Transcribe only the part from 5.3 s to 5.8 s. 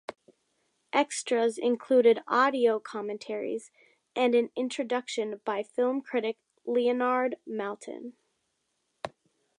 by